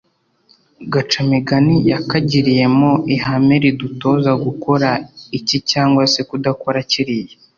[0.93, 4.89] Gacamigani yakagiriyemo ihame ridutoza gukora
[5.37, 7.35] iki cyangwa se kudakora kiriya.